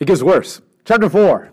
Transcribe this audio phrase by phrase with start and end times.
[0.00, 0.60] It gets worse.
[0.84, 1.50] Chapter 4.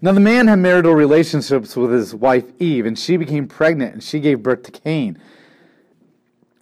[0.00, 4.02] Now the man had marital relationships with his wife Eve, and she became pregnant, and
[4.02, 5.18] she gave birth to Cain.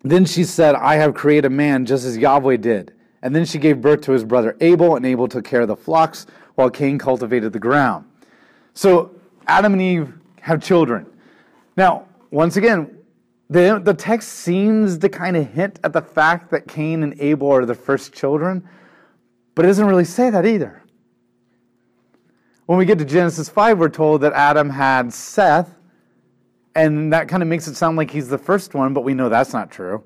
[0.03, 2.93] Then she said, I have created a man just as Yahweh did.
[3.23, 5.77] And then she gave birth to his brother Abel, and Abel took care of the
[5.77, 8.05] flocks, while Cain cultivated the ground.
[8.75, 9.15] So
[9.47, 11.07] Adam and Eve have children.
[11.77, 12.99] Now, once again,
[13.49, 17.51] the, the text seems to kind of hint at the fact that Cain and Abel
[17.51, 18.69] are the first children,
[19.55, 20.83] but it doesn't really say that either.
[22.67, 25.75] When we get to Genesis 5, we're told that Adam had Seth,
[26.75, 29.29] and that kind of makes it sound like he's the first one, but we know
[29.29, 30.05] that's not true.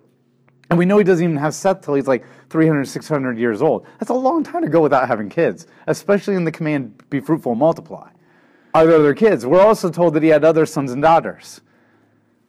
[0.69, 3.87] And we know he doesn't even have Seth till he's like 300, 600 years old.
[4.01, 7.53] That's a long time to go without having kids, especially in the command, be fruitful
[7.53, 8.11] and multiply.
[8.75, 9.47] Are there other kids?
[9.47, 11.61] We're also told that he had other sons and daughters.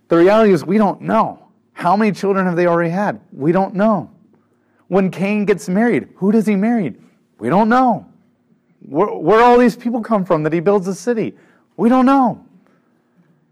[0.08, 1.48] The reality is, we don't know.
[1.74, 3.22] How many children have they already had?
[3.32, 4.10] We don't know.
[4.88, 6.96] When Cain gets married, who does he marry?
[7.40, 8.08] We don't know.
[8.82, 11.36] Where, where all these people come from that he builds a city?
[11.76, 12.46] We don't know.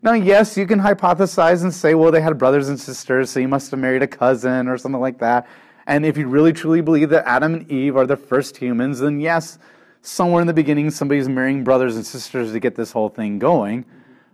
[0.02, 3.48] Now, yes, you can hypothesize and say, well, they had brothers and sisters, so he
[3.48, 5.48] must have married a cousin or something like that.
[5.88, 9.20] And if you really truly believe that Adam and Eve are the first humans, then
[9.20, 9.58] yes,
[10.02, 13.86] somewhere in the beginning, somebody's marrying brothers and sisters to get this whole thing going.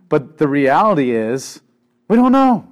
[0.08, 1.62] But the reality is,
[2.08, 2.68] we don't know.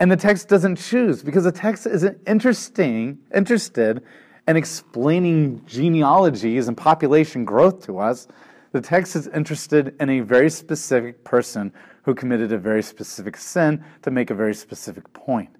[0.00, 4.02] And the text doesn't choose because the text isn't interesting, interested
[4.48, 8.26] in explaining genealogies and population growth to us.
[8.72, 11.70] The text is interested in a very specific person
[12.02, 15.50] who committed a very specific sin to make a very specific point.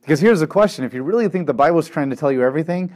[0.00, 2.42] Because here's the question if you really think the Bible is trying to tell you
[2.42, 2.92] everything,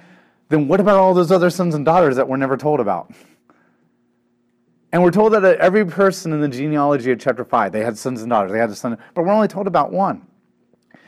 [0.48, 3.12] then what about all those other sons and daughters that we're never told about?
[4.92, 8.22] And we're told that every person in the genealogy of chapter 5, they had sons
[8.22, 10.26] and daughters, they had a son, but we're only told about one.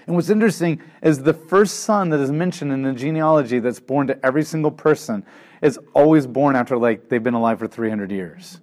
[0.08, 4.06] And what's interesting is the first son that is mentioned in the genealogy that's born
[4.06, 5.22] to every single person
[5.60, 8.58] is always born after like they've been alive for 300 years.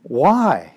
[0.00, 0.72] Why?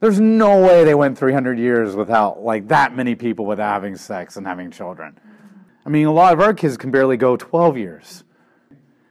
[0.00, 4.36] There's no way they went 300 years without like that many people without having sex
[4.36, 5.18] and having children.
[5.86, 8.22] I mean, a lot of our kids can barely go 12 years.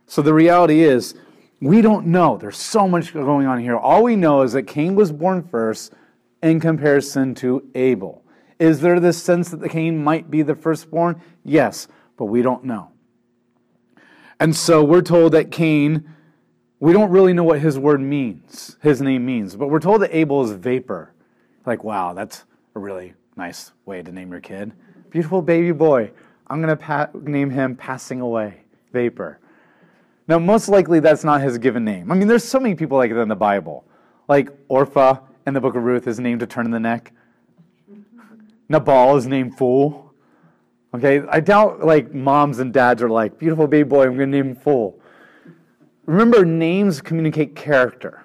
[0.06, 1.16] So the reality is,
[1.60, 2.38] we don't know.
[2.38, 3.76] There's so much going on here.
[3.76, 5.94] All we know is that Cain was born first
[6.44, 8.24] in comparison to Abel.
[8.60, 11.22] Is there this sense that the Cain might be the firstborn?
[11.44, 11.88] Yes,
[12.18, 12.92] but we don't know.
[14.40, 16.08] And so we're told that Cain,
[16.80, 20.16] we don't really know what his word means, his name means, but we're told that
[20.16, 21.14] Abel is vapor.
[21.66, 22.44] Like, wow, that's
[22.76, 24.74] a really nice way to name your kid.
[25.10, 26.12] Beautiful baby boy.
[26.48, 29.40] I'm going to pa- name him Passing Away, Vapor.
[30.28, 32.12] Now, most likely that's not his given name.
[32.12, 33.86] I mean, there's so many people like that in the Bible.
[34.28, 37.14] Like Orpah in the book of Ruth is named to turn in the neck.
[38.70, 40.14] Nabal is named Fool.
[40.94, 44.50] Okay, I doubt like moms and dads are like, beautiful baby boy, I'm to name
[44.50, 45.00] him Fool.
[46.06, 48.24] Remember, names communicate character.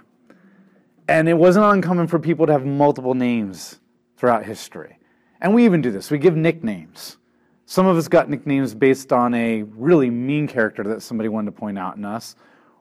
[1.09, 3.81] And it wasn't uncommon for people to have multiple names
[4.17, 4.99] throughout history.
[5.41, 6.11] And we even do this.
[6.11, 7.17] We give nicknames.
[7.65, 11.61] Some of us got nicknames based on a really mean character that somebody wanted to
[11.61, 12.34] point out in us,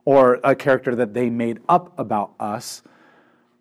[0.05, 2.81] or a character that they made up about us.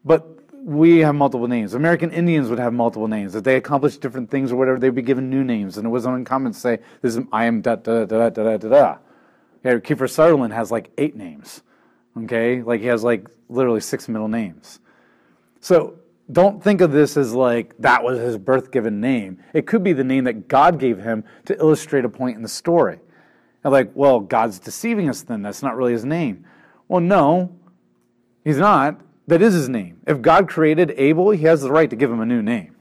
[0.04, 1.74] But we have multiple names.
[1.74, 3.36] American Indians would have multiple names.
[3.36, 5.76] If they accomplished different things or whatever, they'd be given new names.
[5.78, 8.56] And it wasn't uncommon to say, "This is I am da da da da da
[8.56, 8.96] da da."
[9.64, 11.62] Okay, Kiefer Sutherland has like eight names.
[12.18, 14.80] Okay, like he has like literally six middle names.
[15.60, 16.00] So
[16.32, 19.38] don't think of this as like that was his birth given name.
[19.54, 22.48] It could be the name that God gave him to illustrate a point in the
[22.48, 22.98] story.
[23.62, 25.42] And like, well, God's deceiving us then.
[25.42, 26.44] That's not really his name.
[26.88, 27.54] Well, no,
[28.42, 29.00] he's not.
[29.26, 30.00] That is his name.
[30.06, 32.76] If God created Abel, he has the right to give him a new name.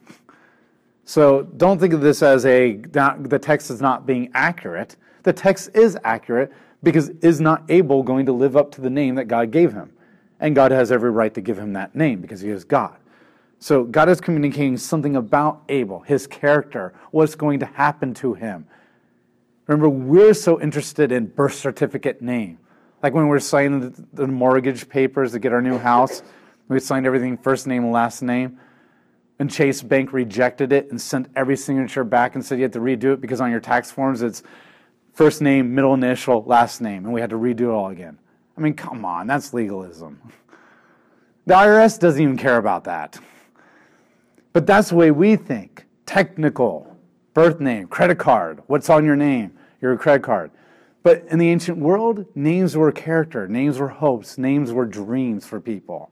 [1.05, 4.95] So don't think of this as a the text is not being accurate.
[5.23, 6.51] The text is accurate
[6.83, 9.91] because is not Abel going to live up to the name that God gave him?
[10.39, 12.97] And God has every right to give him that name because he is God.
[13.59, 18.67] So God is communicating something about Abel, his character, what's going to happen to him.
[19.67, 22.59] Remember, we're so interested in birth certificate name.
[23.01, 26.21] Like when we're signing the mortgage papers to get our new house,
[26.67, 28.59] we signed everything first name, last name.
[29.37, 32.79] And Chase Bank rejected it and sent every signature back and said you had to
[32.79, 34.43] redo it because on your tax forms it's
[35.13, 37.03] first name, middle initial, last name.
[37.05, 38.17] And we had to redo it all again.
[38.57, 40.21] I mean, come on, that's legalism.
[41.45, 43.19] The IRS doesn't even care about that.
[44.53, 45.85] But that's the way we think.
[46.05, 46.95] Technical,
[47.33, 50.51] birth name, credit card, what's on your name, your credit card.
[51.03, 55.59] But in the ancient world, names were character, names were hopes, names were dreams for
[55.59, 56.09] people.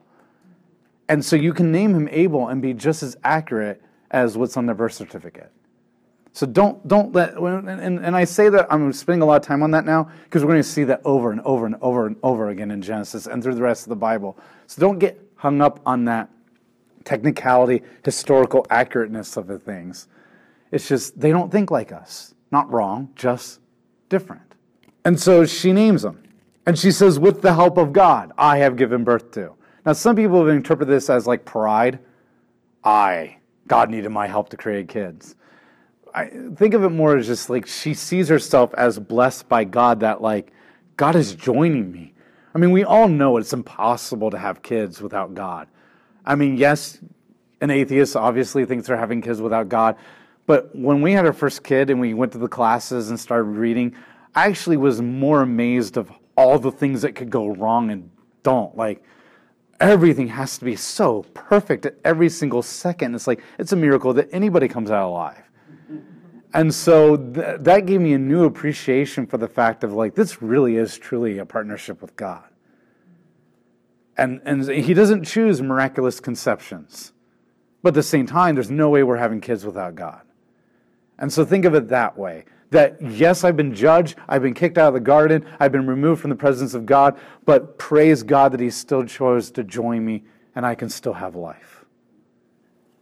[1.08, 4.66] And so you can name him Abel and be just as accurate as what's on
[4.66, 5.50] the birth certificate.
[6.32, 9.62] So don't don't let and, and I say that I'm spending a lot of time
[9.62, 12.16] on that now because we're going to see that over and over and over and
[12.24, 14.36] over again in Genesis and through the rest of the Bible.
[14.66, 16.28] So don't get hung up on that
[17.04, 20.08] technicality, historical accurateness of the things.
[20.72, 22.34] It's just they don't think like us.
[22.50, 23.60] Not wrong, just
[24.08, 24.54] different.
[25.04, 26.20] And so she names him.
[26.66, 29.54] And she says, with the help of God, I have given birth to.
[29.84, 31.98] Now, some people have interpreted this as like pride.
[32.82, 35.36] I, God needed my help to create kids.
[36.14, 36.26] I
[36.56, 40.22] think of it more as just like she sees herself as blessed by God, that
[40.22, 40.52] like
[40.96, 42.14] God is joining me.
[42.54, 45.66] I mean, we all know it's impossible to have kids without God.
[46.24, 47.00] I mean, yes,
[47.60, 49.96] an atheist obviously thinks they're having kids without God.
[50.46, 53.44] But when we had our first kid and we went to the classes and started
[53.44, 53.96] reading,
[54.34, 58.10] I actually was more amazed of all the things that could go wrong and
[58.42, 58.76] don't.
[58.76, 59.02] Like,
[59.90, 63.14] everything has to be so perfect at every single second.
[63.14, 65.42] It's like, it's a miracle that anybody comes out alive.
[66.54, 70.40] And so th- that gave me a new appreciation for the fact of like, this
[70.40, 72.44] really is truly a partnership with God.
[74.16, 77.12] And, and he doesn't choose miraculous conceptions.
[77.82, 80.22] But at the same time, there's no way we're having kids without God.
[81.18, 82.44] And so think of it that way
[82.74, 86.20] that yes, I've been judged, I've been kicked out of the garden, I've been removed
[86.20, 90.24] from the presence of God, but praise God that He still chose to join me
[90.54, 91.84] and I can still have life.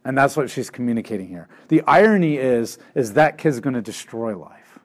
[0.05, 1.47] And that's what she's communicating here.
[1.69, 4.79] The irony is, is that kid's going to destroy life.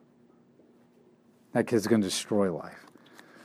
[1.52, 2.86] That kid's going to destroy life.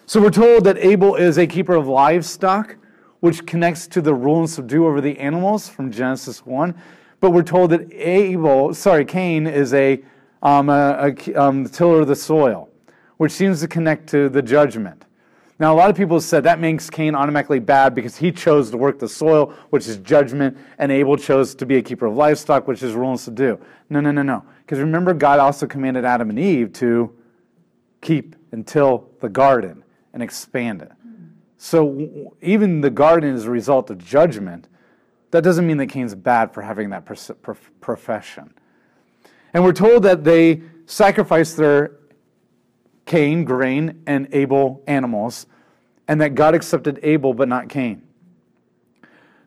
[0.06, 2.76] So we're told that Abel is a keeper of livestock,
[3.22, 6.76] which connects to the rule and subdue over the animals from Genesis 1.
[7.22, 10.04] But we're told that Abel, sorry, Cain is a,
[10.44, 12.70] um, a, a um, the tiller of the soil,
[13.18, 15.06] which seems to connect to the judgment.
[15.60, 18.70] Now, a lot of people have said that makes Cain automatically bad because he chose
[18.72, 22.16] to work the soil, which is judgment, and Abel chose to be a keeper of
[22.16, 23.60] livestock, which is rule and subdue.
[23.90, 24.44] No, no, no, no.
[24.66, 27.16] Because remember, God also commanded Adam and Eve to
[28.02, 30.92] keep and till the garden and expand it.
[31.58, 34.68] So even the garden is a result of judgment,
[35.32, 37.06] that doesn't mean that Cain's bad for having that
[37.80, 38.54] profession.
[39.54, 41.98] And we're told that they sacrificed their
[43.06, 45.46] Cain, grain, and Abel, animals,
[46.08, 48.02] and that God accepted Abel but not Cain.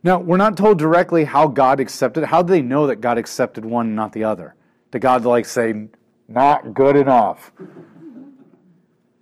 [0.03, 2.25] Now, we're not told directly how God accepted.
[2.25, 4.55] How do they know that God accepted one and not the other?
[4.93, 5.89] Did God like say,
[6.29, 7.51] not good enough?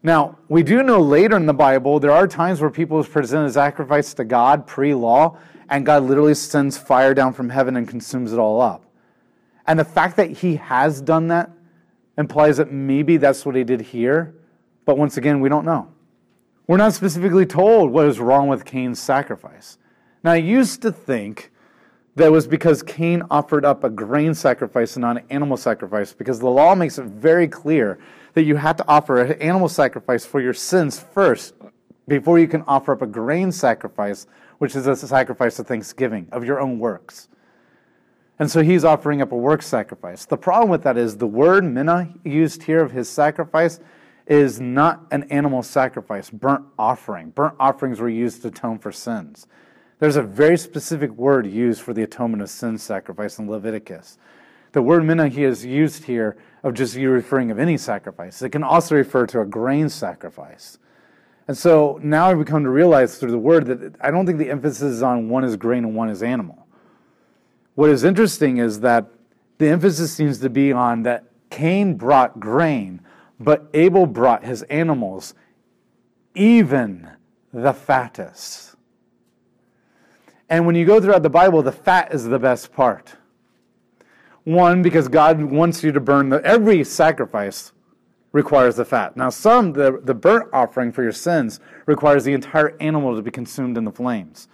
[0.02, 3.52] Now, we do know later in the Bible, there are times where people present a
[3.52, 5.38] sacrifice to God pre law,
[5.70, 8.83] and God literally sends fire down from heaven and consumes it all up.
[9.66, 11.50] And the fact that he has done that
[12.19, 14.34] implies that maybe that's what he did here,
[14.84, 15.90] but once again, we don't know.
[16.66, 19.78] We're not specifically told what is wrong with Cain's sacrifice.
[20.22, 21.50] Now, I used to think
[22.16, 26.38] that was because Cain offered up a grain sacrifice and not an animal sacrifice, because
[26.38, 27.99] the law makes it very clear
[28.34, 31.55] that you have to offer an animal sacrifice for your sins first
[32.06, 34.26] before you can offer up a grain sacrifice
[34.58, 37.28] which is a sacrifice of thanksgiving, of your own works.
[38.38, 40.25] And so he's offering up a work sacrifice.
[40.26, 43.78] The problem with that is the word mina used here of his sacrifice
[44.26, 47.31] is not an animal sacrifice, burnt offering.
[47.31, 49.46] Burnt offerings were used to atone for sins.
[49.98, 54.19] There's a very specific word used for the atonement of sin sacrifice in Leviticus.
[54.72, 58.42] The word mina he is used here of just you referring of any sacrifice.
[58.42, 60.78] It can also refer to a grain sacrifice.
[61.46, 64.50] And so now I've come to realize through the word that I don't think the
[64.50, 66.64] emphasis is on one is grain and one is animal.
[67.74, 69.06] What is interesting is that
[69.58, 73.00] the emphasis seems to be on that Cain brought grain,
[73.38, 75.34] but Abel brought his animals,
[76.34, 77.10] even
[77.52, 78.74] the fattest.
[80.48, 83.16] And when you go throughout the Bible, the fat is the best part.
[84.44, 87.72] One, because God wants you to burn the, every sacrifice
[88.32, 89.16] requires the fat.
[89.16, 93.31] Now, some, the, the burnt offering for your sins requires the entire animal to be
[93.31, 94.48] consumed in the flames.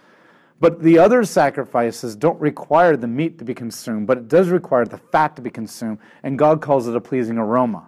[0.61, 4.85] But the other sacrifices don't require the meat to be consumed, but it does require
[4.85, 7.87] the fat to be consumed, and God calls it a pleasing aroma.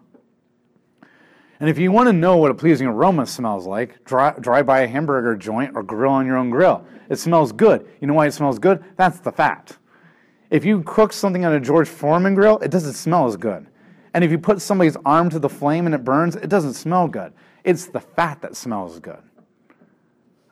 [1.60, 4.88] And if you want to know what a pleasing aroma smells like, drive, by a
[4.88, 6.84] hamburger joint or grill on your own grill.
[7.10, 7.88] It smells good.
[8.02, 8.84] You know why it smells good?
[8.98, 9.78] That's the fat.
[10.50, 13.68] If you cook something on a George Foreman grill, it doesn't smell as good.
[14.16, 17.08] And if you put somebody's arm to the flame and it burns, it doesn't smell
[17.08, 17.34] good.
[17.64, 19.22] It's the fat that smells good.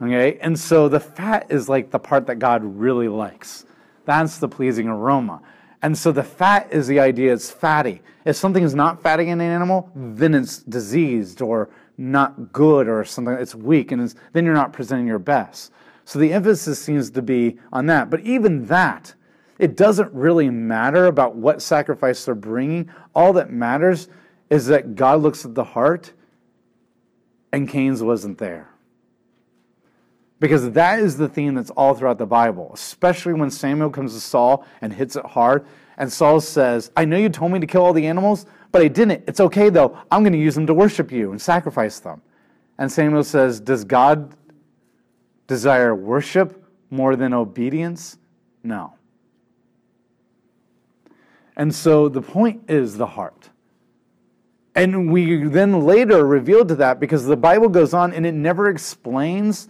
[0.01, 0.37] Okay?
[0.39, 3.65] And so the fat is like the part that God really likes.
[4.05, 5.41] That's the pleasing aroma.
[5.83, 8.01] And so the fat is the idea it's fatty.
[8.25, 13.03] If something is not fatty in an animal, then it's diseased or not good or
[13.03, 15.71] something, it's weak, and it's, then you're not presenting your best.
[16.05, 18.09] So the emphasis seems to be on that.
[18.09, 19.13] But even that,
[19.61, 22.89] It doesn't really matter about what sacrifice they're bringing.
[23.13, 24.09] All that matters
[24.49, 26.13] is that God looks at the heart
[27.53, 28.70] and Cain's wasn't there.
[30.41, 34.19] Because that is the theme that's all throughout the Bible, especially when Samuel comes to
[34.19, 35.63] Saul and hits it hard.
[35.99, 38.87] And Saul says, I know you told me to kill all the animals, but I
[38.87, 39.23] didn't.
[39.27, 39.99] It's okay though.
[40.09, 42.23] I'm going to use them to worship you and sacrifice them.
[42.79, 44.35] And Samuel says, Does God
[45.45, 48.17] desire worship more than obedience?
[48.63, 48.95] No.
[51.55, 53.49] And so the point is the heart.
[54.73, 58.69] And we then later revealed to that because the Bible goes on and it never
[58.69, 59.67] explains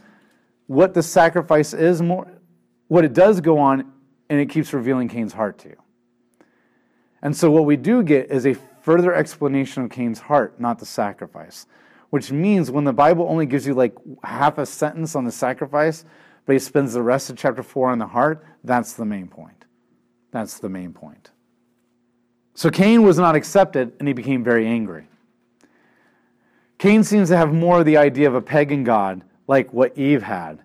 [0.71, 2.31] what the sacrifice is more
[2.87, 3.91] what it does go on
[4.29, 5.77] and it keeps revealing Cain's heart to you.
[7.21, 10.85] And so what we do get is a further explanation of Cain's heart, not the
[10.85, 11.67] sacrifice.
[12.09, 16.05] Which means when the Bible only gives you like half a sentence on the sacrifice,
[16.45, 19.65] but he spends the rest of chapter 4 on the heart, that's the main point.
[20.31, 21.31] That's the main point.
[22.53, 25.07] So Cain was not accepted and he became very angry.
[26.77, 30.23] Cain seems to have more of the idea of a pagan god, like what Eve
[30.23, 30.61] had,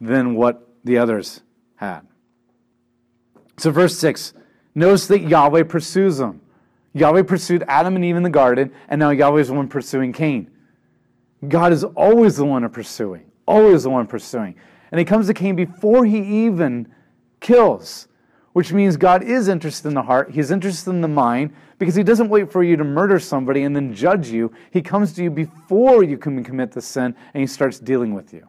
[0.00, 1.42] than what the others
[1.76, 2.00] had.
[3.58, 4.32] So, verse 6
[4.74, 6.40] notice that Yahweh pursues them.
[6.94, 10.14] Yahweh pursued Adam and Eve in the garden, and now Yahweh is the one pursuing
[10.14, 10.50] Cain.
[11.46, 14.54] God is always the one pursuing, always the one pursuing.
[14.90, 16.90] And he comes to Cain before he even
[17.38, 18.08] kills
[18.52, 22.02] which means God is interested in the heart, He's interested in the mind, because He
[22.02, 24.52] doesn't wait for you to murder somebody and then judge you.
[24.70, 28.32] He comes to you before you can commit the sin and He starts dealing with
[28.32, 28.48] you.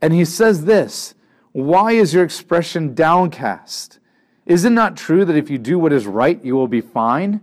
[0.00, 1.14] And He says this
[1.52, 3.98] Why is your expression downcast?
[4.44, 7.40] Is it not true that if you do what is right, you will be fine?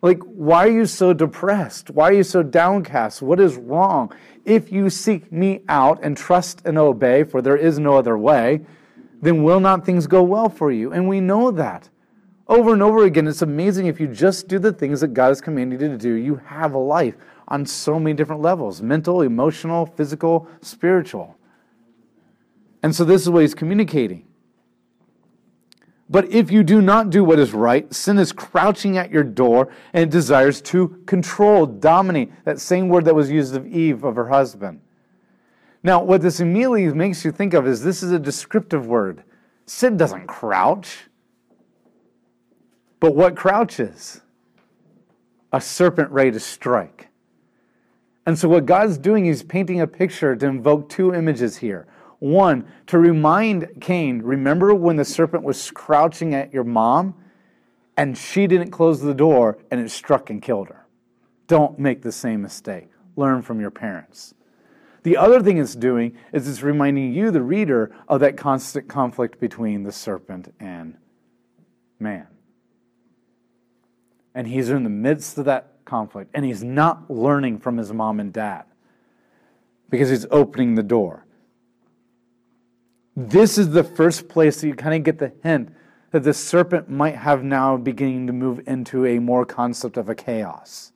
[0.00, 1.90] Like, why are you so depressed?
[1.90, 3.20] Why are you so downcast?
[3.20, 4.12] What is wrong?
[4.44, 8.60] If you seek me out and trust and obey, for there is no other way,
[9.20, 10.92] then will not things go well for you?
[10.92, 11.88] And we know that.
[12.46, 15.40] Over and over again, it's amazing if you just do the things that God has
[15.40, 17.14] commanded you to do, you have a life
[17.46, 21.36] on so many different levels mental, emotional, physical, spiritual.
[22.82, 24.24] And so this is what he's communicating.
[26.10, 29.70] But if you do not do what is right, sin is crouching at your door
[29.92, 32.32] and it desires to control, dominate.
[32.44, 34.80] That same word that was used of Eve, of her husband.
[35.82, 39.22] Now, what this immediately makes you think of is this is a descriptive word.
[39.66, 41.04] Sin doesn't crouch.
[43.00, 44.22] But what crouches?
[45.52, 47.08] A serpent ready to strike.
[48.26, 51.86] And so, what God's doing, He's painting a picture to invoke two images here.
[52.18, 57.14] One, to remind Cain, remember when the serpent was crouching at your mom
[57.96, 60.86] and she didn't close the door and it struck and killed her?
[61.46, 62.88] Don't make the same mistake.
[63.16, 64.34] Learn from your parents.
[65.08, 69.40] The other thing it's doing is it's reminding you, the reader, of that constant conflict
[69.40, 70.98] between the serpent and
[71.98, 72.26] man.
[74.34, 78.20] And he's in the midst of that conflict, and he's not learning from his mom
[78.20, 78.64] and dad
[79.88, 81.24] because he's opening the door.
[83.16, 85.74] This is the first place that you kind of get the hint
[86.10, 90.14] that the serpent might have now beginning to move into a more concept of a
[90.14, 90.92] chaos.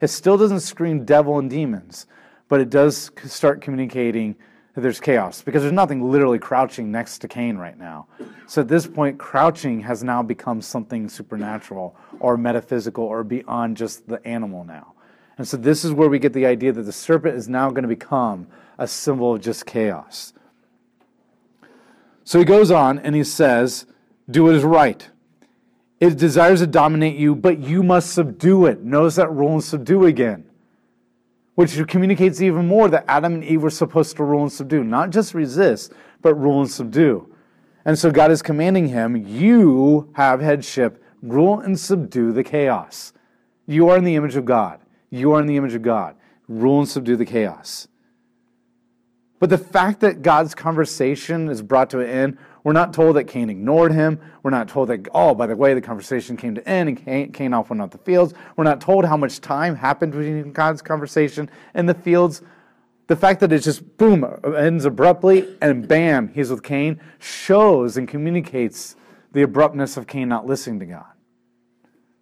[0.00, 2.06] It still doesn't scream devil and demons,
[2.50, 4.34] but it does start communicating
[4.74, 8.08] that there's chaos because there's nothing literally crouching next to Cain right now.
[8.48, 14.08] So at this point, crouching has now become something supernatural or metaphysical or beyond just
[14.08, 14.94] the animal now.
[15.38, 17.82] And so this is where we get the idea that the serpent is now going
[17.82, 20.32] to become a symbol of just chaos.
[22.24, 23.86] So he goes on and he says,
[24.28, 25.08] Do what is right.
[26.00, 28.82] It desires to dominate you, but you must subdue it.
[28.82, 30.49] Notice that rule and subdue again
[31.60, 35.10] which communicates even more that Adam and Eve were supposed to rule and subdue, not
[35.10, 37.30] just resist, but rule and subdue.
[37.84, 43.12] And so God is commanding him, You have headship, rule and subdue the chaos.
[43.66, 44.80] You are in the image of God.
[45.10, 46.16] You are in the image of God.
[46.48, 47.88] Rule and subdue the chaos.
[49.38, 53.24] But the fact that God's conversation is brought to an end we're not told that
[53.24, 54.20] Cain ignored him.
[54.42, 57.32] We're not told that, oh, by the way, the conversation came to end and Cain,
[57.32, 58.34] Cain off went out the fields.
[58.56, 62.42] We're not told how much time happened between God's conversation and the fields.
[63.06, 64.24] The fact that it just, boom,
[64.56, 68.94] ends abruptly and bam, he's with Cain shows and communicates
[69.32, 71.06] the abruptness of Cain not listening to God.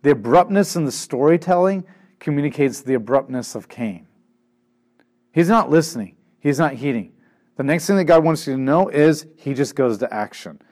[0.02, 1.85] The abruptness in the storytelling
[2.21, 4.07] communicates the abruptness of Cain.
[5.33, 7.12] He's not listening, he's not heeding.
[7.59, 10.62] The next thing that God wants you to know is he just goes to action.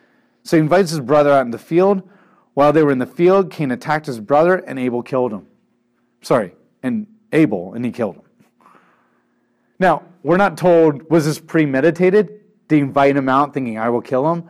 [0.44, 2.08] So he invites his brother out in the field.
[2.54, 5.48] While they were in the field, Cain attacked his brother, and Abel killed him.
[6.22, 8.22] Sorry, and Abel, and he killed him.
[9.80, 12.28] Now, we're not told, was this premeditated?
[12.68, 14.48] Did he invite him out thinking, I will kill him?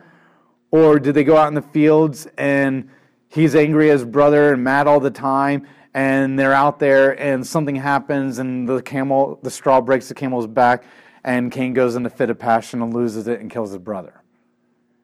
[0.69, 2.89] Or did they go out in the fields and
[3.29, 7.45] he's angry at his brother and mad all the time and they're out there and
[7.45, 10.83] something happens and the camel the straw breaks the camel's back
[11.27, 14.23] and Cain goes into a fit of passion and loses it and kills his brother.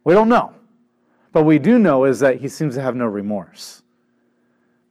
[0.06, 0.54] We don't know.
[1.34, 3.84] But we do know is that he seems to have no remorse.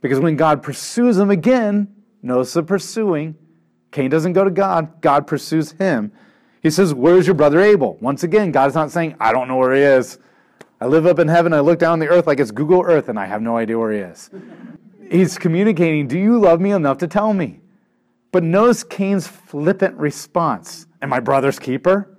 [0.02, 1.88] Because when God pursues him again,
[2.20, 3.34] notice the pursuing.
[3.92, 6.12] Cain doesn't go to God, God pursues him.
[6.60, 7.96] He says, Where's your brother Abel?
[8.02, 10.18] Once again, God is not saying, I don't know where he is.
[10.82, 13.08] I live up in heaven, I look down on the earth like it's Google Earth,
[13.08, 14.28] and I have no idea where he is.
[15.10, 17.60] He's communicating, Do you love me enough to tell me?
[18.32, 22.18] But notice Cain's flippant response Am my brother's keeper?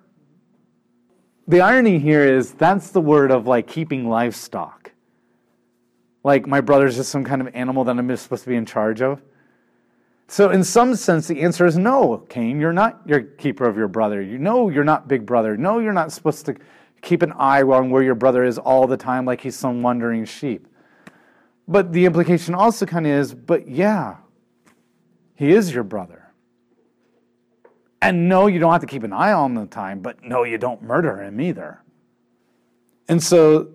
[1.48, 4.92] The irony here is that's the word of like keeping livestock.
[6.24, 9.02] Like my brother's just some kind of animal that I'm supposed to be in charge
[9.02, 9.22] of.
[10.28, 12.60] So, in some sense, the answer is no, Cain.
[12.60, 14.22] You're not your keeper of your brother.
[14.22, 15.58] You know you're not big brother.
[15.58, 16.56] No, you're not supposed to
[17.02, 20.26] keep an eye on where your brother is all the time like he's some wandering
[20.26, 20.68] sheep.
[21.68, 24.18] But the implication also kind of is, but yeah,
[25.36, 26.23] he is your brother.
[28.04, 30.58] And no, you don't have to keep an eye on the time, but no, you
[30.58, 31.82] don't murder him either.
[33.08, 33.70] And so,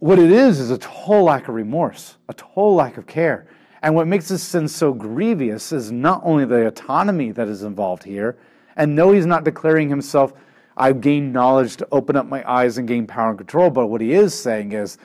[0.00, 3.46] what it is, is a total lack of remorse, a total lack of care.
[3.80, 8.02] And what makes this sin so grievous is not only the autonomy that is involved
[8.04, 8.38] here,
[8.76, 10.34] and no, he's not declaring himself,
[10.76, 14.02] I've gained knowledge to open up my eyes and gain power and control, but what
[14.02, 14.98] he is saying is,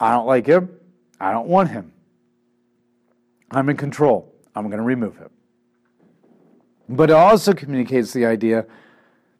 [0.00, 0.70] I don't like him,
[1.20, 1.92] I don't want him.
[3.50, 5.28] I'm in control, I'm going to remove him.
[6.88, 8.66] But it also communicates the idea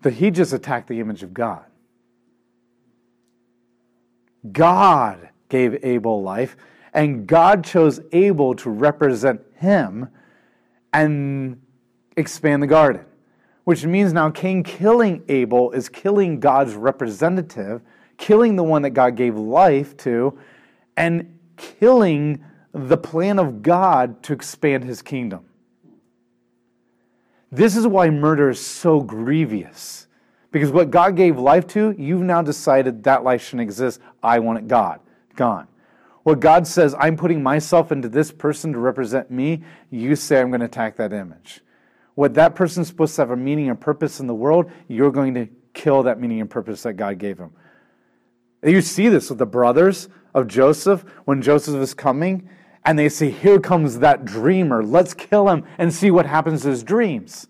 [0.03, 1.65] that he just attacked the image of God.
[4.51, 6.57] God gave Abel life,
[6.93, 10.09] and God chose Abel to represent him
[10.93, 11.61] and
[12.17, 13.05] expand the garden.
[13.65, 17.81] Which means now Cain killing Abel is killing God's representative,
[18.17, 20.37] killing the one that God gave life to,
[20.97, 25.45] and killing the plan of God to expand his kingdom.
[27.53, 30.09] This is why murder is so grievous.
[30.51, 34.01] Because what God gave life to, you've now decided that life shouldn't exist.
[34.23, 35.01] I want it God.
[35.37, 35.69] Gone.
[36.23, 40.49] What God says, I'm putting myself into this person to represent me, you say I'm
[40.49, 41.61] going to attack that image.
[42.15, 45.35] What that person's supposed to have a meaning and purpose in the world, you're going
[45.35, 47.51] to kill that meaning and purpose that God gave him.
[48.63, 52.49] You see this with the brothers of Joseph when Joseph is coming,
[52.85, 54.85] and they say, Here comes that dreamer.
[54.85, 57.49] Let's kill him and see what happens to his dreams.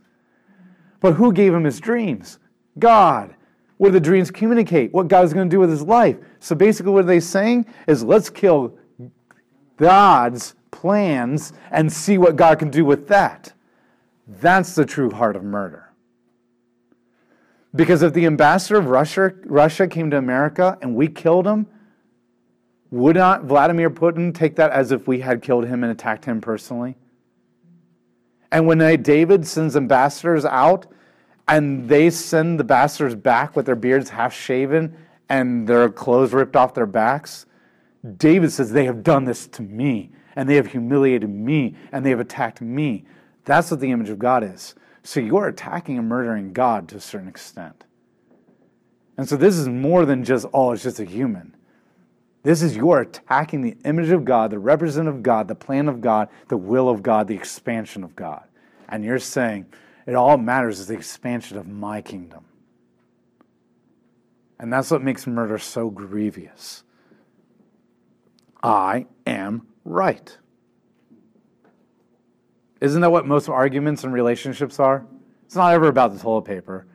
[1.03, 2.39] But who gave him his dreams?
[2.79, 3.35] God.
[3.77, 4.93] What do the dreams communicate?
[4.93, 6.17] What God is going to do with his life.
[6.39, 8.79] So basically, what are they saying is let's kill
[9.77, 13.53] God's plans and see what God can do with that.
[14.27, 15.91] That's the true heart of murder.
[17.75, 21.67] Because if the ambassador of Russia, Russia came to America and we killed him,
[22.91, 26.41] would not Vladimir Putin take that as if we had killed him and attacked him
[26.41, 26.95] personally?
[28.53, 30.87] And when David sends ambassadors out
[31.49, 34.95] and they send the ambassadors back with their beards half shaven
[35.31, 37.47] and their clothes ripped off their backs,
[38.19, 42.11] David says, They have done this to me, and they have humiliated me, and they
[42.11, 43.07] have attacked me.
[43.47, 44.75] That's what the image of God is.
[45.03, 47.85] So you're attacking and murdering God to a certain extent.
[49.17, 51.57] And so this is more than just, oh, it's just a human.
[52.43, 56.01] This is you're attacking the image of God, the representative of God, the plan of
[56.01, 58.45] God, the will of God, the expansion of God.
[58.89, 59.67] And you're saying,
[60.07, 62.45] it all matters is the expansion of my kingdom.
[64.59, 66.83] And that's what makes murder so grievous.
[68.63, 70.37] I am right.
[72.81, 75.07] Isn't that what most arguments and relationships are?
[75.47, 76.87] It's not ever about the toilet paper.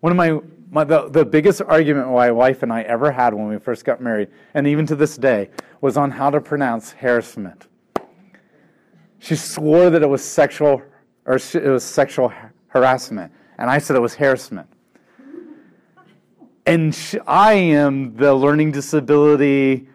[0.00, 0.38] One of my,
[0.70, 4.00] my the, the biggest argument my wife and I ever had when we first got
[4.00, 5.50] married, and even to this day,
[5.80, 7.68] was on how to pronounce harassment.
[9.18, 10.82] She swore that it was sexual
[11.26, 12.32] or it was sexual
[12.68, 14.68] harassment, and I said it was harassment.
[16.66, 16.96] And
[17.26, 19.88] I am the learning disability,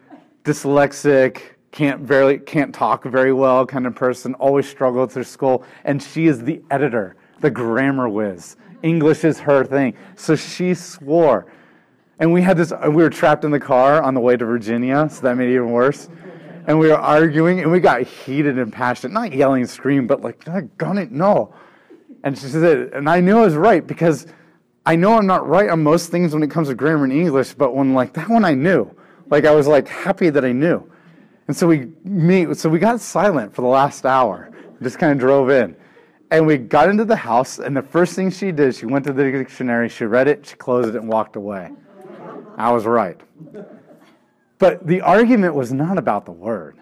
[0.44, 1.40] dyslexic,
[1.72, 4.34] can't very can't talk very well kind of person.
[4.34, 8.56] Always struggled through school, and she is the editor, the grammar whiz.
[8.82, 11.46] English is her thing, so she swore.
[12.18, 12.72] And we had this.
[12.82, 15.54] We were trapped in the car on the way to Virginia, so that made it
[15.54, 16.08] even worse
[16.66, 20.20] and we were arguing, and we got heated and passionate, not yelling and screaming, but
[20.20, 21.52] like, "I gun it, no.
[22.22, 24.26] And she said, and I knew I was right because
[24.84, 27.54] I know I'm not right on most things when it comes to grammar and English,
[27.54, 28.94] but when like that one I knew,
[29.30, 30.88] like I was like happy that I knew.
[31.48, 34.50] And so we meet, so we got silent for the last hour,
[34.82, 35.74] just kind of drove in.
[36.30, 39.12] And we got into the house, and the first thing she did, she went to
[39.12, 41.70] the dictionary, she read it, she closed it, and walked away.
[42.56, 43.20] I was right.
[44.58, 46.78] But the argument was not about the word.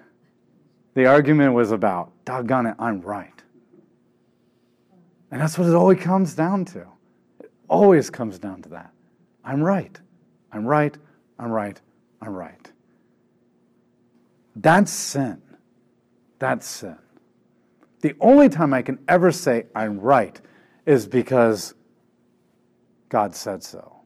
[0.95, 3.33] The argument was about, doggone it, I'm right.
[5.31, 6.87] And that's what it always comes down to.
[7.41, 8.93] It always comes down to that.
[9.45, 9.99] I'm right.
[10.53, 10.97] I'm right.
[11.39, 11.81] I'm right.
[12.21, 12.73] I'm right.
[14.57, 15.41] That's sin.
[16.39, 16.99] That's sin.
[18.01, 20.41] The only time I can ever say I'm right
[20.87, 21.75] is because
[23.09, 23.97] God said so.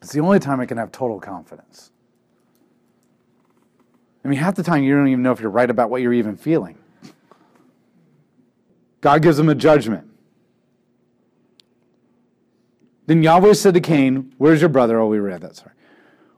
[0.00, 1.90] It's the only time I can have total confidence.
[4.24, 6.12] I mean, half the time you don't even know if you're right about what you're
[6.12, 6.78] even feeling.
[9.00, 10.06] God gives him a judgment.
[13.06, 15.00] Then Yahweh said to Cain, Where's your brother?
[15.00, 15.72] Oh, we read that, sorry.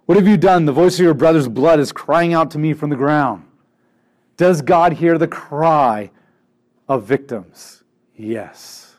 [0.07, 0.66] What have you done?
[0.66, 3.46] The voice of your brother's blood is crying out to me from the ground.
[4.37, 6.11] Does God hear the cry
[6.90, 7.85] of victims?
[8.16, 8.96] Yes.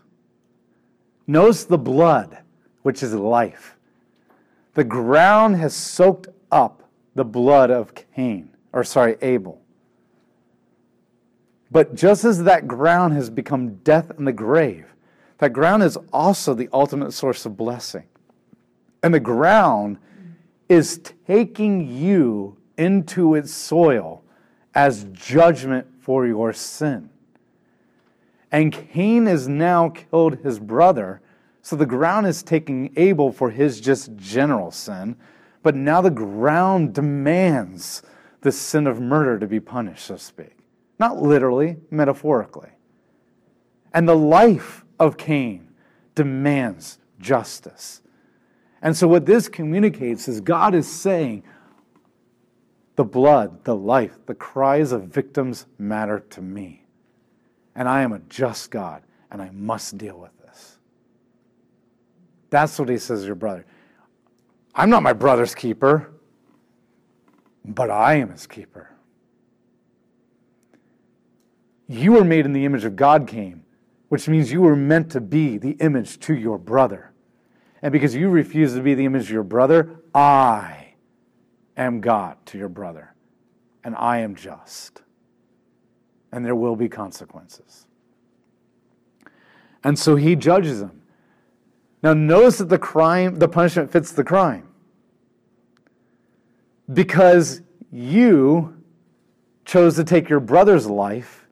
[1.27, 2.38] Notice the blood,
[2.84, 3.75] which is life.
[4.75, 9.62] The ground has soaked up the blood of Cain, or sorry, Abel.
[11.69, 14.95] But just as that ground has become death in the grave,
[15.39, 18.06] that ground is also the ultimate source of blessing.
[19.04, 19.97] And the ground
[20.69, 24.23] is taking you into its soil
[24.73, 27.10] as judgment for your sin.
[28.52, 31.22] And Cain has now killed his brother,
[31.62, 35.16] so the ground is taking Abel for his just general sin,
[35.64, 38.02] but now the ground demands
[38.42, 40.58] the sin of murder to be punished, so to speak.
[41.00, 42.70] Not literally, metaphorically.
[43.94, 45.70] And the life of Cain
[46.16, 48.02] demands justice.
[48.82, 51.44] And so, what this communicates is God is saying,
[52.96, 56.81] the blood, the life, the cries of victims matter to me.
[57.82, 60.78] And I am a just God, and I must deal with this.
[62.52, 63.65] That's what he says to your brother.
[64.76, 66.12] I'm not my brother's keeper,
[67.65, 68.91] but I am his keeper.
[71.88, 73.65] You were made in the image of God, came,
[74.10, 77.12] which means you were meant to be the image to your brother.
[77.82, 80.94] And because you refuse to be the image of your brother, I
[81.76, 83.15] am God to your brother,
[83.84, 85.02] and I am just.
[86.32, 87.86] And there will be consequences.
[89.84, 91.02] And so he judges him.
[92.04, 94.67] Now notice that the crime, the punishment fits the crime.
[96.91, 98.82] Because you
[99.65, 101.48] chose to take your brother's life,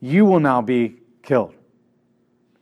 [0.00, 1.54] you will now be killed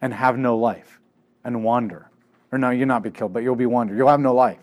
[0.01, 1.01] and have no life
[1.45, 2.11] and wander.
[2.53, 3.95] Or no, you'll not be killed, but you'll be wander.
[3.95, 4.59] You'll have no life.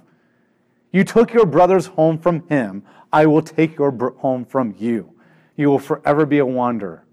[0.92, 2.84] You took your brother's home from him.
[3.14, 5.14] I will take your home from you.
[5.56, 7.06] You will forever be a wanderer.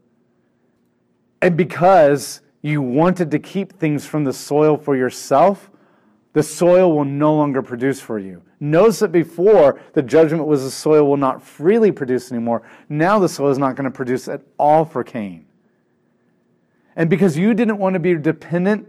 [1.40, 5.70] And because you wanted to keep things from the soil for yourself,
[6.32, 8.42] the soil will no longer produce for you.
[8.60, 12.62] Notice that before the judgment was the soil will not freely produce anymore.
[12.88, 15.46] Now the soil is not going to produce at all for Cain.
[16.96, 18.88] And because you didn't want to be dependent,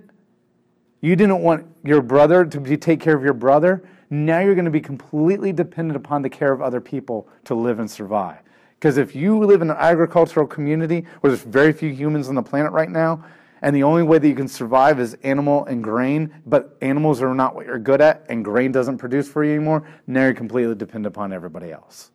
[1.01, 4.65] you didn't want your brother to be, take care of your brother, now you're going
[4.65, 8.39] to be completely dependent upon the care of other people to live and survive.
[8.79, 12.41] Because if you live in an agricultural community where there's very few humans on the
[12.41, 13.25] planet right now,
[13.61, 17.35] and the only way that you can survive is animal and grain, but animals are
[17.35, 20.75] not what you're good at, and grain doesn't produce for you anymore, now you're completely
[20.75, 22.11] dependent upon everybody else.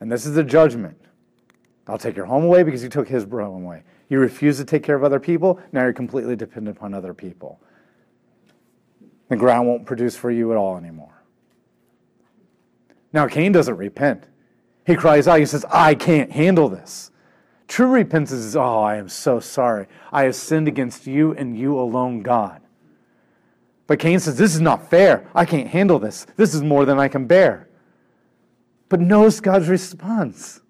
[0.00, 0.96] And this is the judgment.
[1.86, 3.82] I'll take your home away because you took his home away.
[4.08, 7.60] You refuse to take care of other people, now you're completely dependent upon other people.
[9.28, 11.22] The ground won't produce for you at all anymore.
[13.12, 14.24] Now, Cain doesn't repent.
[14.90, 17.12] He cries out, he says, I can't handle this.
[17.68, 19.86] True repentance is, oh, I am so sorry.
[20.12, 22.60] I have sinned against you and you alone, God.
[23.86, 25.28] But Cain says, This is not fair.
[25.34, 26.26] I can't handle this.
[26.36, 27.68] This is more than I can bear.
[28.88, 30.60] But notice God's response.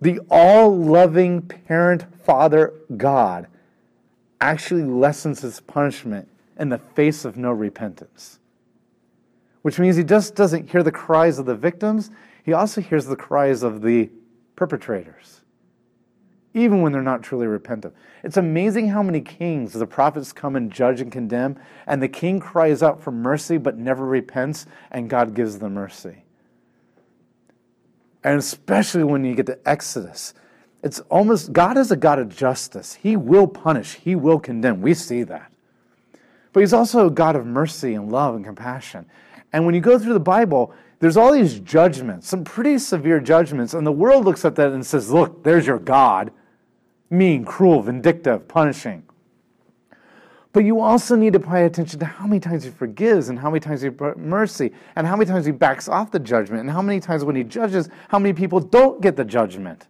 [0.00, 3.46] The all loving parent, father, God
[4.40, 6.28] actually lessens his punishment
[6.58, 8.38] in the face of no repentance.
[9.62, 12.10] Which means he just doesn't hear the cries of the victims,
[12.44, 14.10] he also hears the cries of the
[14.54, 15.40] perpetrators,
[16.52, 17.94] even when they're not truly repentant.
[18.22, 22.38] It's amazing how many kings the prophets come and judge and condemn, and the king
[22.38, 26.24] cries out for mercy but never repents, and God gives the mercy.
[28.22, 30.34] And especially when you get to Exodus,
[30.82, 32.94] it's almost God is a God of justice.
[32.94, 34.82] He will punish, He will condemn.
[34.82, 35.50] We see that.
[36.54, 39.06] But he's also a God of mercy and love and compassion.
[39.52, 40.72] And when you go through the Bible,
[41.04, 44.86] there's all these judgments, some pretty severe judgments, and the world looks at that and
[44.86, 46.30] says, Look, there's your God,
[47.10, 49.02] mean, cruel, vindictive, punishing.
[50.54, 53.50] But you also need to pay attention to how many times he forgives and how
[53.50, 56.80] many times he mercy and how many times he backs off the judgment and how
[56.80, 59.86] many times when he judges, how many people don't get the judgment.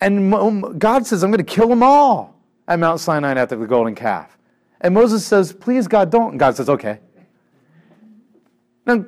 [0.00, 3.94] And God says, I'm going to kill them all at Mount Sinai after the golden
[3.94, 4.38] calf.
[4.80, 6.30] And Moses says, Please, God, don't.
[6.30, 7.00] And God says, Okay.
[8.86, 9.04] Now,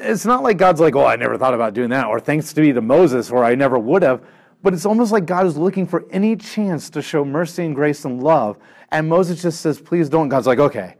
[0.00, 2.60] it's not like God's like, Oh, I never thought about doing that, or thanks to
[2.60, 4.22] be to Moses, or I never would have.
[4.62, 8.04] But it's almost like God is looking for any chance to show mercy and grace
[8.04, 8.58] and love.
[8.90, 10.28] And Moses just says, Please don't.
[10.28, 10.96] God's like, Okay.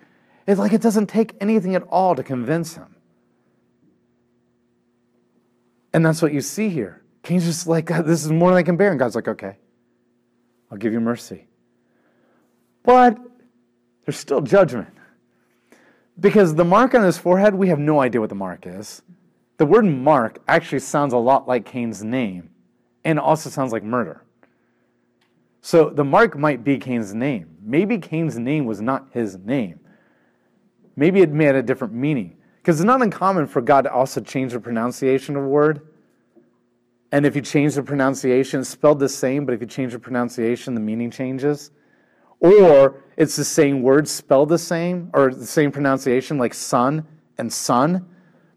[0.46, 2.94] It's like it doesn't take anything at all to convince him.
[5.92, 7.02] And that's what you see here.
[7.22, 8.90] Cain's just like, This is more than I can bear.
[8.90, 9.56] And God's like, Okay,
[10.70, 11.46] I'll give you mercy.
[12.84, 13.18] But
[14.06, 14.97] there's still judgment.
[16.20, 19.02] Because the mark on his forehead, we have no idea what the mark is.
[19.58, 22.50] The word mark actually sounds a lot like Cain's name
[23.04, 24.24] and also sounds like murder.
[25.60, 27.56] So the mark might be Cain's name.
[27.62, 29.80] Maybe Cain's name was not his name.
[30.96, 32.36] Maybe it had a different meaning.
[32.56, 35.88] Because it's not uncommon for God to also change the pronunciation of a word.
[37.12, 39.98] And if you change the pronunciation, it's spelled the same, but if you change the
[39.98, 41.70] pronunciation, the meaning changes.
[42.40, 47.52] Or it's the same word spelled the same, or the same pronunciation, like son and
[47.52, 48.06] son,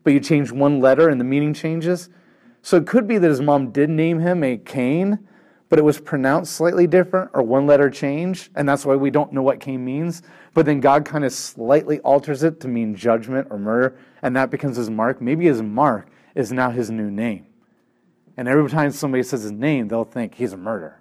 [0.04, 2.10] but you change one letter and the meaning changes.
[2.62, 5.20] So it could be that his mom did name him a Cain,
[5.70, 9.34] but it was pronounced slightly different or one letter change, and that's why we don't
[9.34, 10.22] know what Cain means.
[10.54, 14.52] But then God kind of slightly alters it to mean judgment or murder, and that
[14.52, 15.22] becomes his mark.
[15.22, 17.48] Maybe his mark is now his new name.
[18.38, 21.01] And every time somebody says his name, they'll think he's a murderer.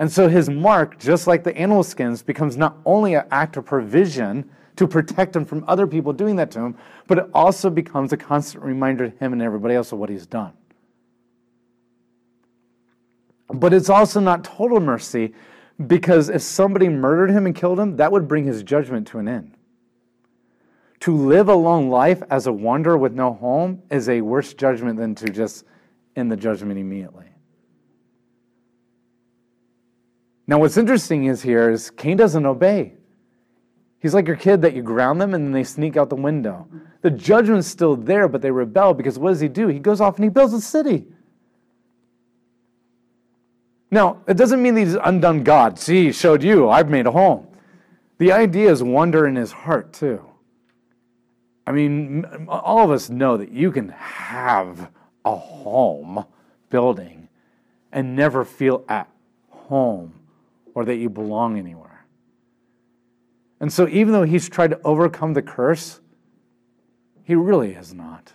[0.00, 3.66] And so his mark, just like the animal skins, becomes not only an act of
[3.66, 6.74] provision to protect him from other people doing that to him,
[7.06, 10.26] but it also becomes a constant reminder to him and everybody else of what he's
[10.26, 10.54] done.
[13.48, 15.34] But it's also not total mercy
[15.86, 19.28] because if somebody murdered him and killed him, that would bring his judgment to an
[19.28, 19.54] end.
[21.00, 24.96] To live a long life as a wanderer with no home is a worse judgment
[24.96, 25.66] than to just
[26.16, 27.26] end the judgment immediately.
[30.50, 32.94] Now, what's interesting is here is Cain doesn't obey.
[34.00, 36.66] He's like your kid that you ground them and then they sneak out the window.
[37.02, 39.68] The judgment's still there, but they rebel because what does he do?
[39.68, 41.06] He goes off and he builds a city.
[43.92, 45.78] Now, it doesn't mean he's undone God.
[45.78, 47.46] See, he showed you, I've made a home.
[48.18, 50.20] The idea is wonder in his heart, too.
[51.64, 54.90] I mean, all of us know that you can have
[55.24, 56.24] a home
[56.70, 57.28] building
[57.92, 59.08] and never feel at
[59.48, 60.19] home
[60.74, 62.06] or that you belong anywhere.
[63.60, 66.00] And so, even though he's tried to overcome the curse,
[67.24, 68.32] he really has not.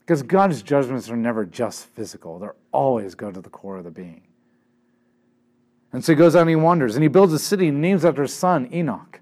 [0.00, 3.90] Because God's judgments are never just physical, they always go to the core of the
[3.90, 4.22] being.
[5.92, 8.04] And so he goes out and he wanders, and he builds a city and names
[8.04, 9.20] after his son, Enoch,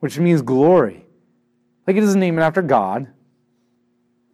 [0.00, 1.06] which means glory.
[1.86, 3.08] Like he doesn't name it after God,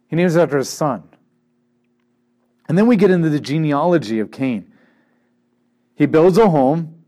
[0.07, 1.03] he names it after his son.
[2.67, 4.71] And then we get into the genealogy of Cain.
[5.95, 7.03] He builds a home,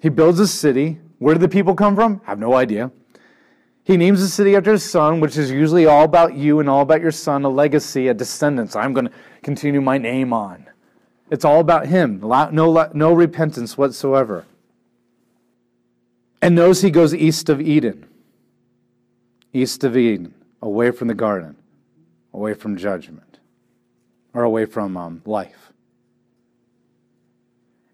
[0.00, 0.98] he builds a city.
[1.18, 2.20] Where do the people come from?
[2.24, 2.90] Have no idea.
[3.84, 6.82] He names the city after his son, which is usually all about you and all
[6.82, 8.74] about your son, a legacy, a descendants.
[8.74, 9.12] I'm going to
[9.42, 10.68] continue my name on.
[11.30, 12.20] It's all about him.
[12.20, 14.44] No, no repentance whatsoever.
[16.40, 18.06] And knows he goes east of Eden.
[19.52, 21.56] East of Eden, away from the garden,
[22.32, 23.38] away from judgment,
[24.34, 25.71] or away from um, life.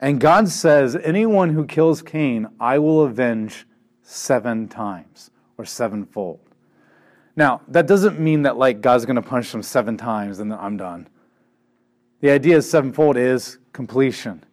[0.00, 3.66] And God says, anyone who kills Cain, I will avenge
[4.02, 6.40] seven times or sevenfold.
[7.36, 10.58] Now, that doesn't mean that like God's going to punish him seven times and then
[10.60, 11.08] I'm done.
[12.20, 14.44] The idea of sevenfold is completion.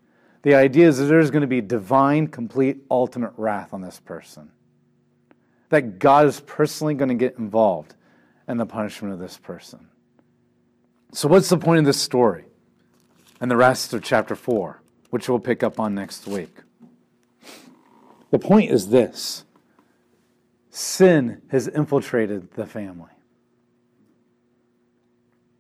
[0.44, 4.52] The idea is that there's going to be divine, complete, ultimate wrath on this person.
[5.70, 7.96] That God is personally going to get involved
[8.48, 9.88] in the punishment of this person.
[11.12, 12.46] So, what's the point of this story
[13.42, 14.80] and the rest of chapter 4?
[15.16, 16.58] Which we'll pick up on next week.
[18.32, 19.46] The point is this
[20.70, 23.12] sin has infiltrated the family.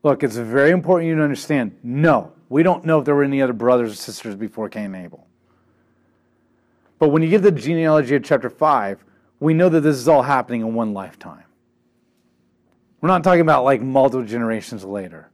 [0.03, 3.41] Look, it's very important you to understand no, we don't know if there were any
[3.41, 5.25] other brothers or sisters before Cain and Abel.
[6.99, 9.05] But when you get the genealogy of chapter 5,
[9.39, 11.45] we know that this is all happening in one lifetime.
[12.99, 15.29] We're not talking about like multiple generations later.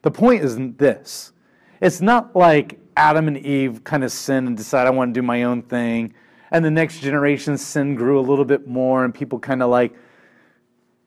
[0.00, 1.34] The point isn't this
[1.82, 5.24] it's not like Adam and Eve kind of sin and decide I want to do
[5.24, 6.14] my own thing.
[6.50, 9.94] And the next generation's sin grew a little bit more, and people kind of like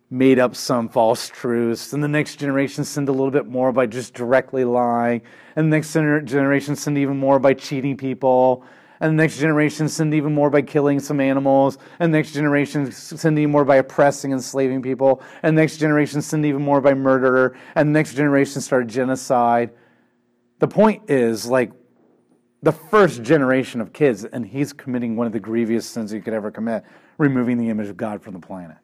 [0.09, 1.91] made up some false truths.
[1.91, 5.21] And the next generation sinned a little bit more by just directly lying.
[5.57, 8.63] And the next generation sinned even more by cheating people.
[9.01, 12.91] and the next generation sinned even more by killing some animals, and the next generation
[12.91, 16.79] sinned even more by oppressing and enslaving people, and the next generation sinned even more
[16.79, 19.71] by murder, and the next generation started genocide.
[20.59, 21.71] The point is, like,
[22.63, 26.33] the first generation of kids, and he's committing one of the grievous sins you could
[26.33, 26.83] ever commit,
[27.17, 28.77] removing the image of God from the planet.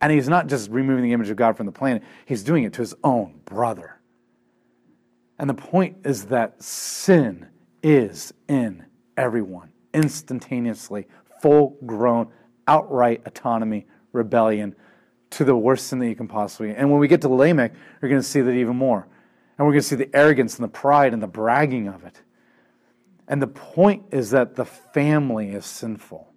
[0.00, 2.72] And he's not just removing the image of God from the planet, he's doing it
[2.74, 4.00] to his own brother.
[5.38, 7.48] And the point is that sin
[7.82, 8.84] is in
[9.16, 11.06] everyone instantaneously,
[11.40, 12.28] full grown,
[12.66, 14.74] outright autonomy, rebellion
[15.30, 16.74] to the worst sin that you can possibly.
[16.74, 19.06] And when we get to Lamech, you're going to see that even more.
[19.58, 22.20] And we're going to see the arrogance and the pride and the bragging of it.
[23.28, 26.28] And the point is that the family is sinful.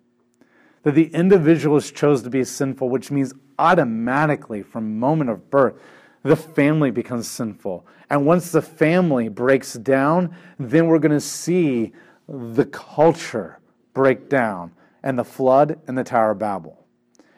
[0.83, 5.75] That the individual is chose to be sinful, which means automatically from moment of birth,
[6.23, 7.85] the family becomes sinful.
[8.09, 11.93] And once the family breaks down, then we're going to see
[12.27, 13.59] the culture
[13.93, 14.71] break down
[15.03, 16.85] and the flood and the Tower of Babel.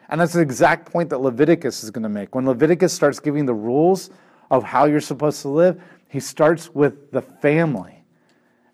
[0.08, 2.34] And that's the exact point that Leviticus is going to make.
[2.34, 4.10] When Leviticus starts giving the rules
[4.50, 7.97] of how you're supposed to live, he starts with the family.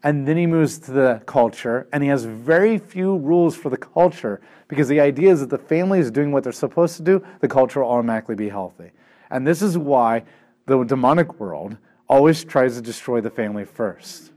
[0.04, 3.78] And then he moves to the culture, and he has very few rules for the
[3.78, 7.24] culture because the idea is that the family is doing what they're supposed to do,
[7.40, 8.90] the culture will automatically be healthy.
[9.30, 10.24] And this is why
[10.66, 14.30] the demonic world always tries to destroy the family first.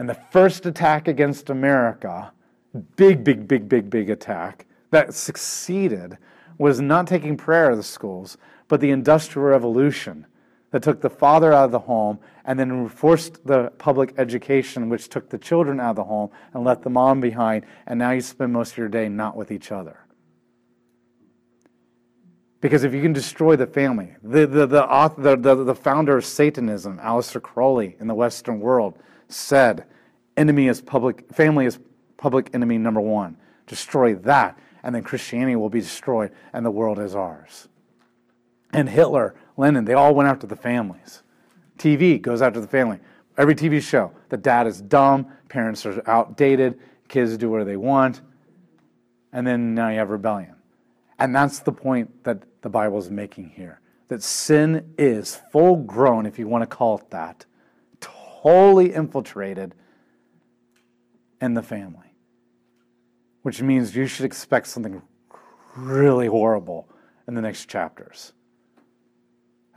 [0.00, 2.32] And the first attack against America,
[2.96, 6.18] big, big, big, big, big attack that succeeded,
[6.58, 10.26] was not taking prayer out of the schools, but the Industrial Revolution
[10.70, 15.08] that took the father out of the home and then forced the public education, which
[15.08, 17.64] took the children out of the home and left the mom behind.
[17.86, 19.98] And now you spend most of your day not with each other.
[22.60, 26.16] Because if you can destroy the family, the, the, the, author, the, the, the founder
[26.16, 29.84] of Satanism, Aleister Crowley, in the Western world, said,
[30.36, 31.78] enemy is public, family is
[32.16, 33.36] public enemy number one.
[33.66, 37.68] Destroy that, and then Christianity will be destroyed, and the world is ours.
[38.72, 41.22] And Hitler, Lenin, they all went after the families.
[41.76, 43.00] TV goes after the family.
[43.36, 48.22] Every TV show, the dad is dumb, parents are outdated, kids do what they want,
[49.32, 50.54] and then now you have rebellion.
[51.18, 56.24] And that's the point that the Bible is making here that sin is full grown,
[56.24, 57.44] if you want to call it that,
[58.00, 59.74] totally infiltrated
[61.42, 62.14] in the family.
[63.42, 65.02] Which means you should expect something
[65.76, 66.88] really horrible
[67.26, 68.32] in the next chapters.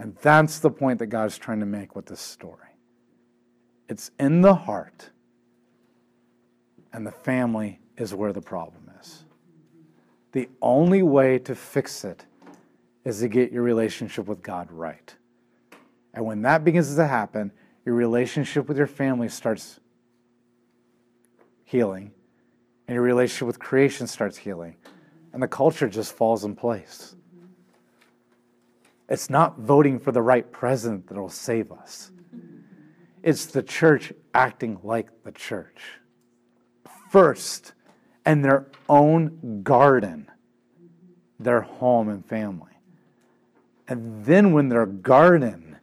[0.01, 2.69] And that's the point that God is trying to make with this story.
[3.87, 5.11] It's in the heart,
[6.91, 9.25] and the family is where the problem is.
[10.31, 12.25] The only way to fix it
[13.05, 15.13] is to get your relationship with God right.
[16.15, 17.51] And when that begins to happen,
[17.85, 19.79] your relationship with your family starts
[21.63, 22.11] healing,
[22.87, 24.77] and your relationship with creation starts healing,
[25.31, 27.15] and the culture just falls in place.
[29.11, 32.11] It's not voting for the right president that will save us.
[33.21, 35.81] It's the church acting like the church.
[37.09, 37.73] First,
[38.25, 40.31] and their own garden,
[41.37, 42.71] their home and family.
[43.85, 45.75] And then, when their garden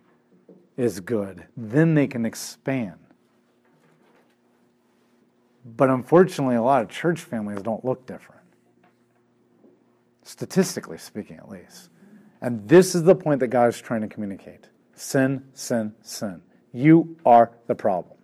[0.79, 2.97] is good, then they can expand.
[5.77, 8.41] But unfortunately, a lot of church families don't look different,
[10.23, 11.91] statistically speaking, at least.
[12.41, 16.43] And this is the point that God is trying to communicate sin, sin, sin.
[16.73, 18.17] You are the problem.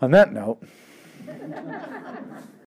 [0.00, 0.62] On that note,